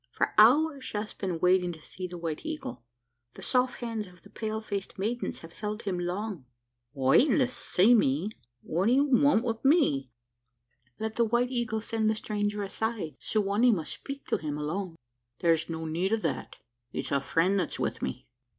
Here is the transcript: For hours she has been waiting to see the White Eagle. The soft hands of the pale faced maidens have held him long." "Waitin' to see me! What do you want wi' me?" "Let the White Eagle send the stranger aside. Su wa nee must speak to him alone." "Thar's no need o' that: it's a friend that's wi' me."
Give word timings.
For 0.13 0.33
hours 0.35 0.83
she 0.83 0.97
has 0.97 1.13
been 1.13 1.39
waiting 1.39 1.71
to 1.73 1.81
see 1.83 2.07
the 2.07 2.17
White 2.17 2.43
Eagle. 2.43 2.81
The 3.35 3.43
soft 3.43 3.81
hands 3.81 4.07
of 4.07 4.23
the 4.23 4.31
pale 4.31 4.59
faced 4.59 4.97
maidens 4.97 5.41
have 5.41 5.53
held 5.53 5.83
him 5.83 5.99
long." 5.99 6.45
"Waitin' 6.95 7.37
to 7.37 7.47
see 7.47 7.93
me! 7.93 8.31
What 8.63 8.87
do 8.87 8.93
you 8.93 9.03
want 9.05 9.43
wi' 9.43 9.59
me?" 9.63 10.09
"Let 10.97 11.17
the 11.17 11.25
White 11.25 11.51
Eagle 11.51 11.81
send 11.81 12.09
the 12.09 12.15
stranger 12.15 12.63
aside. 12.63 13.15
Su 13.19 13.41
wa 13.41 13.57
nee 13.57 13.71
must 13.71 13.93
speak 13.93 14.25
to 14.25 14.37
him 14.37 14.57
alone." 14.57 14.95
"Thar's 15.39 15.69
no 15.69 15.85
need 15.85 16.13
o' 16.13 16.17
that: 16.17 16.55
it's 16.91 17.11
a 17.11 17.21
friend 17.21 17.59
that's 17.59 17.77
wi' 17.77 17.93
me." 18.01 18.27